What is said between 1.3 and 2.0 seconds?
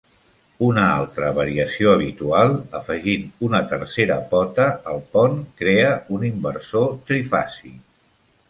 variació